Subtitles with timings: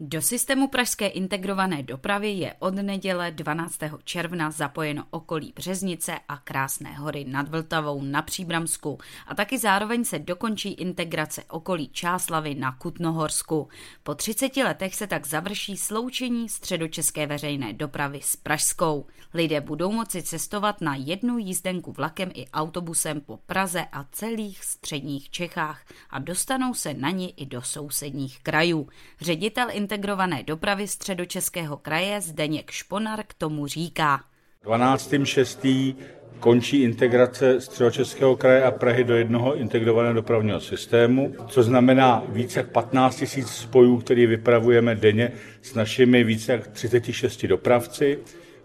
[0.00, 3.78] Do systému pražské integrované dopravy je od neděle 12.
[4.04, 10.18] června zapojeno okolí Březnice a Krásné hory nad Vltavou na Příbramsku a taky zároveň se
[10.18, 13.68] dokončí integrace okolí Čáslavy na Kutnohorsku.
[14.02, 19.06] Po 30 letech se tak završí sloučení středočeské veřejné dopravy s Pražskou.
[19.34, 25.30] Lidé budou moci cestovat na jednu jízdenku vlakem i autobusem po Praze a celých středních
[25.30, 28.88] Čechách a dostanou se na ní i do sousedních krajů.
[29.20, 34.20] Ředitel integrované dopravy středočeského kraje Zdeněk Šponar k tomu říká.
[34.64, 35.94] 12.6.
[36.40, 42.70] končí integrace středočeského kraje a Prahy do jednoho integrovaného dopravního systému, co znamená více jak
[42.70, 48.18] 15 000 spojů, který vypravujeme denně s našimi více jak 36 dopravci.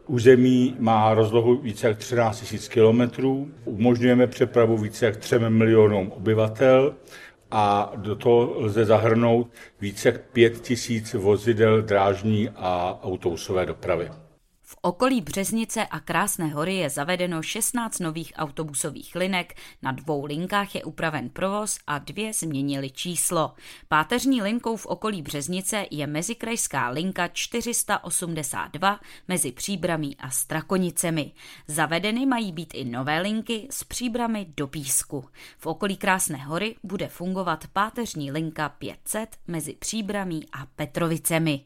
[0.07, 6.95] Území má rozlohu více jak 13 000 kilometrů, umožňujeme přepravu více jak 3 milionům obyvatel
[7.51, 9.47] a do toho lze zahrnout
[9.81, 14.11] více jak 5 tisíc vozidel drážní a autobusové dopravy.
[14.69, 20.75] V okolí Březnice a Krásné hory je zavedeno 16 nových autobusových linek, na dvou linkách
[20.75, 23.53] je upraven provoz a dvě změnily číslo.
[23.87, 31.31] Páteřní linkou v okolí Březnice je mezikrajská linka 482 mezi Příbramí a Strakonicemi.
[31.67, 35.25] Zavedeny mají být i nové linky z Příbramy do Písku.
[35.57, 41.65] V okolí Krásné hory bude fungovat páteřní linka 500 mezi Příbramí a Petrovicemi.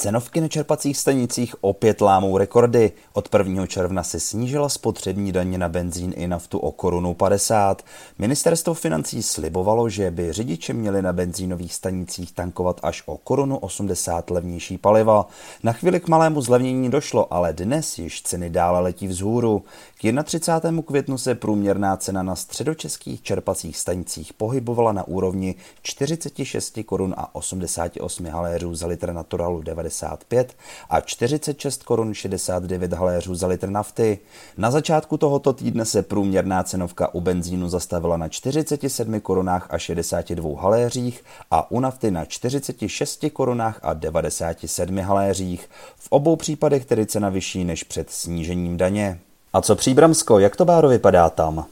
[0.00, 2.92] Cenovky na čerpacích stanicích opět lámou rekordy.
[3.12, 3.66] Od 1.
[3.66, 7.82] června se snížila spotřební daně na benzín i naftu o korunu 50.
[8.18, 14.30] Ministerstvo financí slibovalo, že by řidiči měli na benzínových stanicích tankovat až o korunu 80
[14.30, 15.26] levnější paliva.
[15.62, 19.62] Na chvíli k malému zlevnění došlo, ale dnes již ceny dále letí vzhůru.
[20.02, 20.82] K 31.
[20.82, 28.26] květnu se průměrná cena na středočeských čerpacích stanicích pohybovala na úrovni 46 korun a 88
[28.26, 30.56] haléřů za litr naturalu 95
[30.90, 34.18] a 46 korun 69 haléřů za litr nafty.
[34.56, 40.62] Na začátku tohoto týdne se průměrná cenovka u benzínu zastavila na 47 korunách a 62
[40.62, 45.70] haléřích a u nafty na 46 korunách a 97 haléřích.
[45.96, 49.20] V obou případech tedy cena vyšší než před snížením daně.
[49.52, 51.66] A co Příbramsko, jak to báro vypadá tam?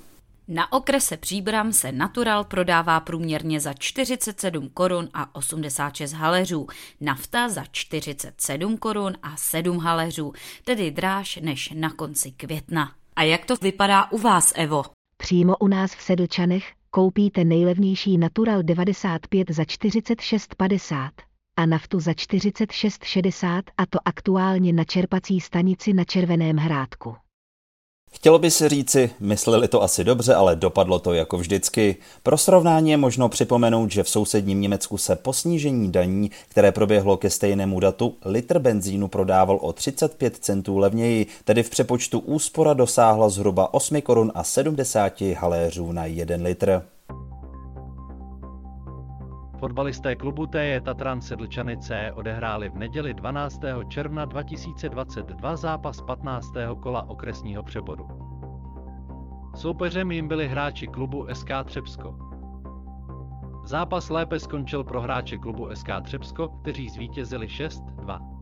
[0.49, 6.67] Na okrese Příbram se Natural prodává průměrně za 47 korun a 86 haleřů,
[7.00, 10.33] nafta za 47 korun a 7 haleřů,
[10.65, 12.93] tedy dráž než na konci května.
[13.17, 14.83] A jak to vypadá u vás, Evo?
[15.17, 21.11] Přímo u nás v Sedlčanech koupíte nejlevnější Natural 95 za 46,50
[21.56, 27.17] a naftu za 46,60 a to aktuálně na čerpací stanici na Červeném hrádku.
[28.10, 31.96] Chtělo by se říci, mysleli to asi dobře, ale dopadlo to jako vždycky.
[32.22, 37.16] Pro srovnání je možno připomenout, že v sousedním Německu se po snížení daní, které proběhlo
[37.16, 43.28] ke stejnému datu, litr benzínu prodával o 35 centů levněji, tedy v přepočtu úspora dosáhla
[43.28, 46.82] zhruba 8 korun a 70 haléřů na 1 litr.
[49.78, 53.61] Fotbalisté klubu TJ Tatran Sedlčanice odehráli v neděli 12.
[53.88, 56.52] června 2022 zápas 15.
[56.82, 58.08] kola okresního přeboru.
[59.55, 62.19] Soupeřem jim byli hráči klubu SK Třebsko.
[63.64, 68.38] Zápas lépe skončil pro hráče klubu SK Třebsko, kteří zvítězili 6-2.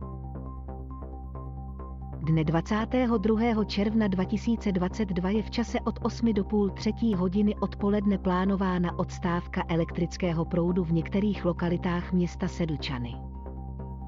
[2.27, 3.65] Dne 22.
[3.65, 10.45] června 2022 je v čase od 8 do půl třetí hodiny odpoledne plánována odstávka elektrického
[10.45, 13.15] proudu v některých lokalitách města Sedlčany.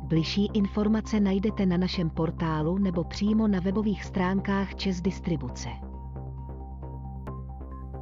[0.03, 5.69] Bližší informace najdete na našem portálu nebo přímo na webových stránkách Čes Distribuce.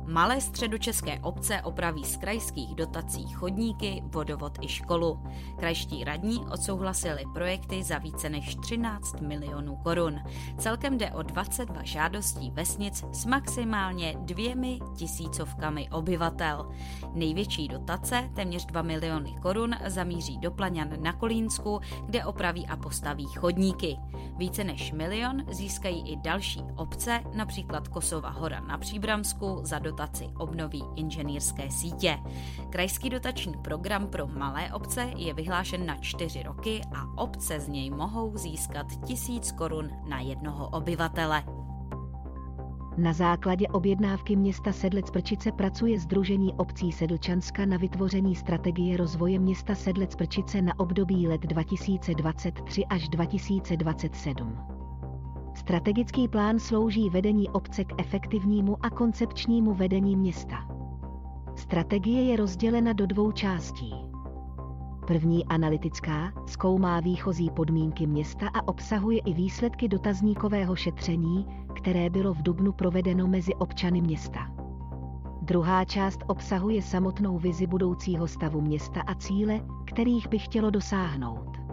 [0.09, 5.24] Malé středočeské obce opraví z krajských dotací chodníky, vodovod i školu.
[5.59, 10.19] Krajští radní odsouhlasili projekty za více než 13 milionů korun.
[10.57, 16.69] Celkem jde o 22 žádostí vesnic s maximálně dvěmi tisícovkami obyvatel.
[17.13, 23.25] Největší dotace, téměř 2 miliony korun, zamíří do Plaňan na Kolínsku, kde opraví a postaví
[23.25, 23.98] chodníky.
[24.38, 29.97] Více než milion získají i další obce, například Kosova hora na Příbramsku za dotaci
[30.38, 32.18] obnoví inženýrské sítě.
[32.70, 37.90] Krajský dotační program pro malé obce je vyhlášen na čtyři roky a obce z něj
[37.90, 41.44] mohou získat tisíc korun na jednoho obyvatele.
[42.98, 49.76] Na základě objednávky města Sedlec Prčice pracuje Združení obcí Sedlčanska na vytvoření strategie rozvoje města
[49.76, 54.58] Sedlec Prčice na období let 2023 až 2027.
[55.68, 60.56] Strategický plán slouží vedení obce k efektivnímu a koncepčnímu vedení města.
[61.56, 63.94] Strategie je rozdělena do dvou částí.
[65.08, 72.42] První analytická zkoumá výchozí podmínky města a obsahuje i výsledky dotazníkového šetření, které bylo v
[72.42, 74.40] Dubnu provedeno mezi občany města.
[75.42, 81.67] Druhá část obsahuje samotnou vizi budoucího stavu města a cíle, kterých by chtělo dosáhnout.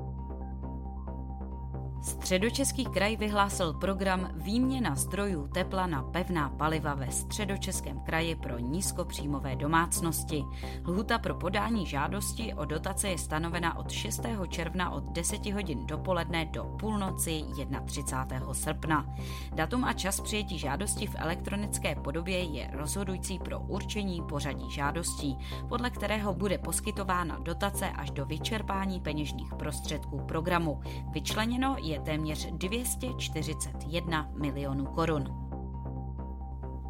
[2.04, 9.56] Středočeský kraj vyhlásil program Výměna zdrojů tepla na pevná paliva ve Středočeském kraji pro nízkopříjmové
[9.56, 10.44] domácnosti.
[10.86, 14.22] Lhuta pro podání žádosti o dotace je stanovena od 6.
[14.48, 17.44] června od 10 hodin dopoledne do půlnoci
[17.86, 18.54] 31.
[18.54, 19.06] srpna.
[19.54, 25.90] Datum a čas přijetí žádosti v elektronické podobě je rozhodující pro určení pořadí žádostí, podle
[25.90, 30.80] kterého bude poskytována dotace až do vyčerpání peněžních prostředků programu.
[31.10, 35.43] Vyčleněno je je téměř 241 milionů korun.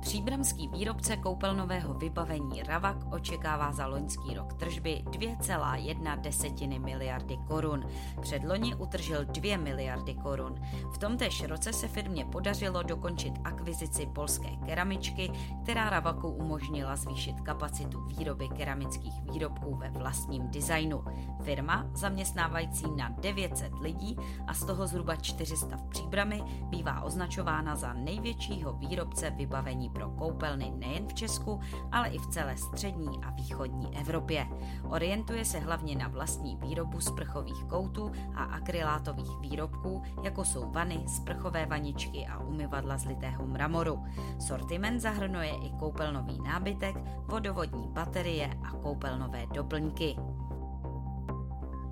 [0.05, 7.87] Příbramský výrobce koupelnového vybavení Ravak očekává za loňský rok tržby 2,1 desetiny miliardy korun.
[8.21, 10.55] Předloni utržil 2 miliardy korun.
[10.95, 15.31] V tomtéž roce se firmě podařilo dokončit akvizici polské keramičky,
[15.63, 21.05] která Ravaku umožnila zvýšit kapacitu výroby keramických výrobků ve vlastním designu.
[21.43, 24.17] Firma, zaměstnávající na 900 lidí
[24.47, 30.73] a z toho zhruba 400 v Příbrami, bývá označována za největšího výrobce vybavení pro koupelny
[30.77, 31.61] nejen v Česku,
[31.93, 34.47] ale i v celé střední a východní Evropě.
[34.89, 41.67] Orientuje se hlavně na vlastní výrobu sprchových koutů a akrylátových výrobků, jako jsou vany, sprchové
[41.67, 44.05] vaničky a umyvadla z litého mramoru.
[44.39, 50.17] Sortiment zahrnuje i koupelnový nábytek, vodovodní baterie a koupelnové doplňky.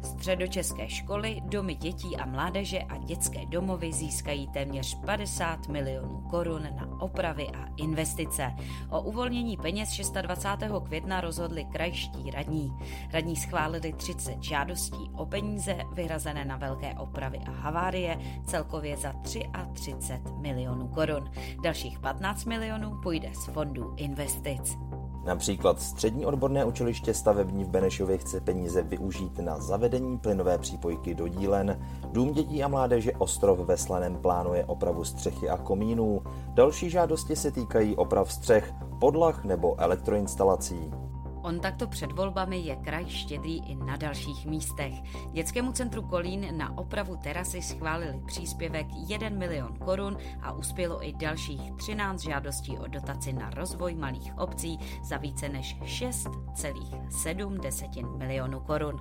[0.02, 7.00] Středočeské školy, domy dětí a mládeže a dětské domovy získají téměř 50 milionů korun na
[7.00, 8.52] opravy a investice.
[8.90, 10.72] O uvolnění peněz 26.
[10.84, 12.72] května rozhodli krajští radní.
[13.12, 20.22] Radní schválili 30 žádostí o peníze vyhrazené na velké opravy a havárie, celkově za 33
[20.40, 21.30] milionů korun.
[21.62, 24.78] Dalších 15 milionů půjde z fondů investic.
[25.24, 31.28] Například střední odborné učiliště stavební v Benešově chce peníze využít na zavedení plynové přípojky do
[31.28, 31.80] dílen.
[32.12, 36.22] Dům dětí a mládeže Ostrov ve Slaném plánuje opravu střechy a komínů.
[36.54, 40.92] Další žádosti se týkají oprav střech, podlah nebo elektroinstalací.
[41.42, 44.92] On takto před volbami je kraj štědrý i na dalších místech.
[45.32, 51.72] Dětskému centru Kolín na opravu terasy schválili příspěvek 1 milion korun a uspělo i dalších
[51.76, 59.00] 13 žádostí o dotaci na rozvoj malých obcí za více než 6,7 milionů korun.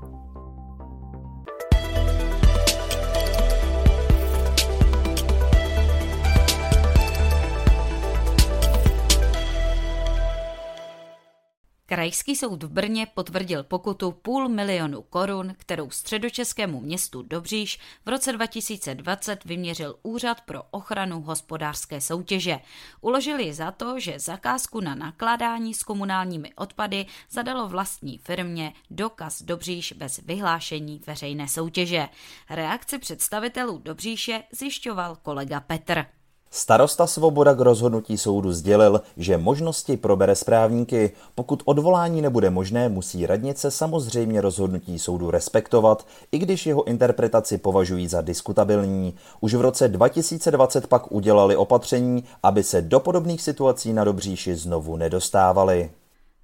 [11.93, 18.31] Krajský soud v Brně potvrdil pokutu půl milionu korun, kterou středočeskému městu Dobříš v roce
[18.31, 22.59] 2020 vyměřil Úřad pro ochranu hospodářské soutěže.
[23.01, 29.93] Uložili za to, že zakázku na nakládání s komunálními odpady zadalo vlastní firmě Dokaz Dobříš
[29.93, 32.09] bez vyhlášení veřejné soutěže.
[32.49, 36.20] Reakci představitelů Dobříše zjišťoval kolega Petr.
[36.53, 41.11] Starosta Svoboda k rozhodnutí soudu sdělil, že možnosti probere správníky.
[41.35, 48.07] Pokud odvolání nebude možné, musí radnice samozřejmě rozhodnutí soudu respektovat, i když jeho interpretaci považují
[48.07, 49.13] za diskutabilní.
[49.41, 54.97] Už v roce 2020 pak udělali opatření, aby se do podobných situací na Dobříši znovu
[54.97, 55.89] nedostávali.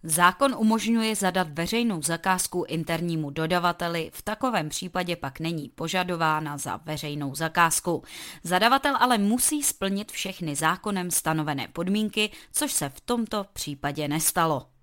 [0.09, 7.35] Zákon umožňuje zadat veřejnou zakázku internímu dodavateli, v takovém případě pak není požadována za veřejnou
[7.35, 8.03] zakázku.
[8.43, 14.76] Zadavatel ale musí splnit všechny zákonem stanovené podmínky, což se v tomto případě nestalo.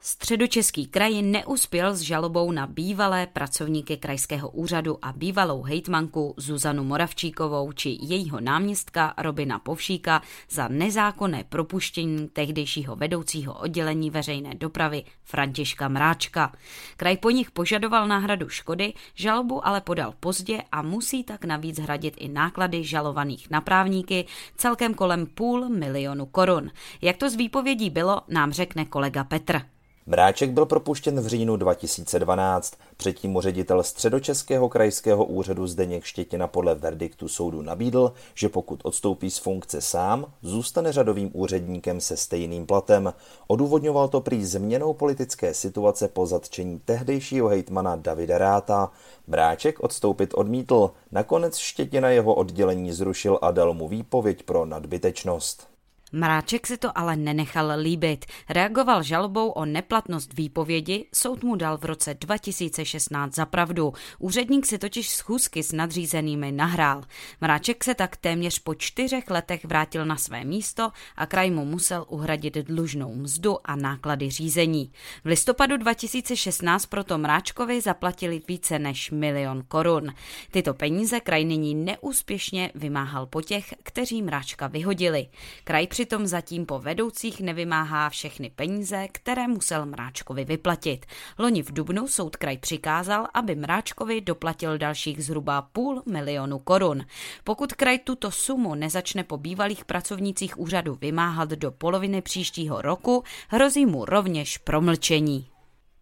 [0.00, 7.72] Středočeský kraj neuspěl s žalobou na bývalé pracovníky krajského úřadu a bývalou hejtmanku Zuzanu Moravčíkovou
[7.72, 16.52] či jejího náměstka Robina Povšíka za nezákonné propuštění tehdejšího vedoucího oddělení veřejné dopravy Františka Mráčka.
[16.96, 22.14] Kraj po nich požadoval náhradu škody, žalobu ale podal pozdě a musí tak navíc hradit
[22.18, 24.26] i náklady žalovaných na právníky
[24.56, 26.70] celkem kolem půl milionu korun.
[27.02, 29.60] Jak to z výpovědí bylo, nám řekne kolega Petr.
[30.08, 32.74] Mráček byl propuštěn v říjnu 2012.
[32.96, 39.30] Předtím mu ředitel středočeského krajského úřadu Zdeněk Štětina podle verdiktu soudu nabídl, že pokud odstoupí
[39.30, 43.14] z funkce sám, zůstane řadovým úředníkem se stejným platem.
[43.46, 48.90] Odůvodňoval to prý změnou politické situace po zatčení tehdejšího hejtmana Davida Ráta.
[49.26, 55.75] Mráček odstoupit odmítl, nakonec Štětina jeho oddělení zrušil a dal mu výpověď pro nadbytečnost.
[56.12, 58.26] Mráček si to ale nenechal líbit.
[58.48, 63.92] Reagoval žalobou o neplatnost výpovědi, soud mu dal v roce 2016 za pravdu.
[64.18, 67.02] Úředník si totiž schůzky s nadřízenými nahrál.
[67.40, 72.04] Mráček se tak téměř po čtyřech letech vrátil na své místo a kraj mu musel
[72.08, 74.92] uhradit dlužnou mzdu a náklady řízení.
[75.24, 80.14] V listopadu 2016 proto Mráčkovi zaplatili více než milion korun.
[80.50, 85.26] Tyto peníze kraj nyní neúspěšně vymáhal po těch, kteří Mráčka vyhodili.
[85.64, 91.06] Kraj přitom zatím po vedoucích nevymáhá všechny peníze, které musel Mráčkovi vyplatit.
[91.38, 97.04] Loni v Dubnu soud kraj přikázal, aby Mráčkovi doplatil dalších zhruba půl milionu korun.
[97.44, 103.86] Pokud kraj tuto sumu nezačne po bývalých pracovnících úřadu vymáhat do poloviny příštího roku, hrozí
[103.86, 105.55] mu rovněž promlčení.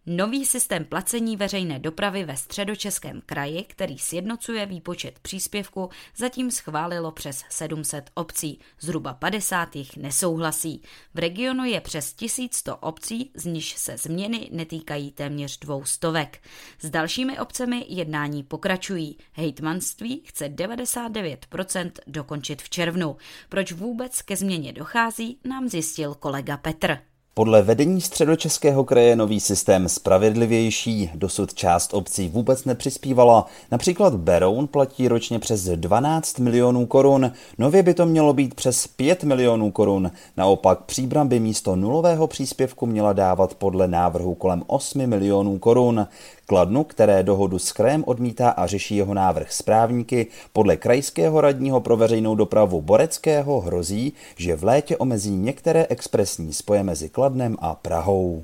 [0.07, 7.43] Nový systém placení veřejné dopravy ve středočeském kraji, který sjednocuje výpočet příspěvku, zatím schválilo přes
[7.49, 8.59] 700 obcí.
[8.79, 10.81] Zhruba 50 jich nesouhlasí.
[11.13, 16.41] V regionu je přes 1100 obcí, z níž se změny netýkají téměř dvou stovek.
[16.79, 19.17] S dalšími obcemi jednání pokračují.
[19.33, 23.17] Hejtmanství chce 99% dokončit v červnu.
[23.49, 27.14] Proč vůbec ke změně dochází, nám zjistil kolega Petr.
[27.37, 33.45] Podle vedení středočeského kraje nový systém spravedlivější, dosud část obcí vůbec nepřispívala.
[33.71, 39.23] Například Beroun platí ročně přes 12 milionů korun, nově by to mělo být přes 5
[39.23, 40.11] milionů korun.
[40.37, 46.07] Naopak Příbram by místo nulového příspěvku měla dávat podle návrhu kolem 8 milionů korun.
[46.45, 51.97] Kladnu, které dohodu s krajem odmítá a řeší jeho návrh správníky, podle krajského radního pro
[51.97, 58.43] veřejnou dopravu Boreckého hrozí, že v létě omezí některé expresní spoje mezi Kladnem a Prahou.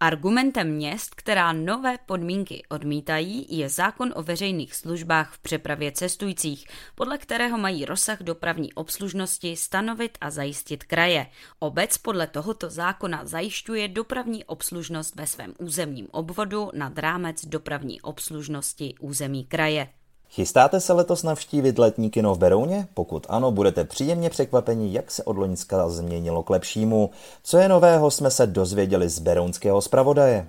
[0.00, 7.18] Argumentem měst, která nové podmínky odmítají, je zákon o veřejných službách v přepravě cestujících, podle
[7.18, 11.26] kterého mají rozsah dopravní obslužnosti stanovit a zajistit kraje.
[11.58, 18.94] Obec podle tohoto zákona zajišťuje dopravní obslužnost ve svém územním obvodu nad rámec dopravní obslužnosti
[19.00, 19.88] území kraje.
[20.30, 22.88] Chystáte se letos navštívit letní kino v Berouně?
[22.94, 27.10] Pokud ano, budete příjemně překvapeni, jak se od Loňska změnilo k lepšímu.
[27.42, 30.48] Co je nového, jsme se dozvěděli z berounského zpravodaje.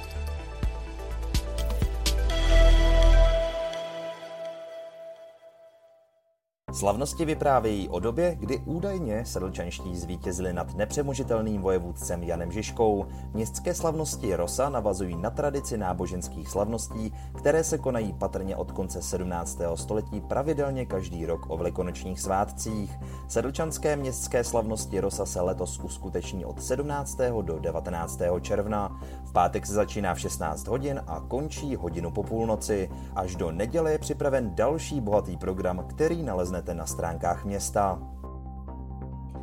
[6.73, 13.05] Slavnosti vyprávějí o době, kdy údajně sedlčanští zvítězili nad nepřemožitelným vojevůdcem Janem Žižkou.
[13.33, 19.59] Městské slavnosti Rosa navazují na tradici náboženských slavností, které se konají patrně od konce 17.
[19.75, 22.99] století pravidelně každý rok o velikonočních svátcích.
[23.27, 27.17] Sedlčanské městské slavnosti Rosa se letos uskuteční od 17.
[27.41, 28.19] do 19.
[28.41, 29.01] června.
[29.23, 32.89] V pátek se začíná v 16 hodin a končí hodinu po půlnoci.
[33.15, 36.23] Až do neděle je připraven další bohatý program, který
[36.61, 37.99] naleznete na stránkách města.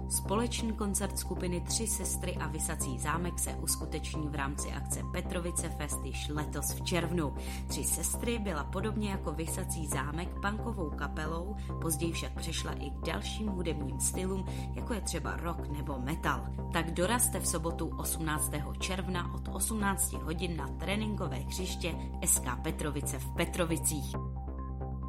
[0.09, 5.99] Společný koncert skupiny Tři sestry a Vysací zámek se uskuteční v rámci akce Petrovice Fest
[6.05, 7.35] již letos v červnu.
[7.67, 13.49] Tři sestry byla podobně jako Vysací zámek punkovou kapelou, později však přešla i k dalším
[13.49, 14.45] hudebním stylům,
[14.75, 16.47] jako je třeba rock nebo metal.
[16.73, 18.53] Tak doraste v sobotu 18.
[18.79, 21.95] června od 18 hodin na tréninkové hřiště
[22.25, 24.38] SK Petrovice v Petrovicích.